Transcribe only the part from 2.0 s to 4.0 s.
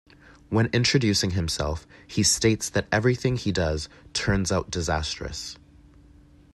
he states that everything he does